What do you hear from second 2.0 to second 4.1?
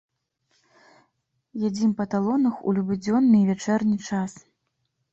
па талонах у любы дзённы і вячэрні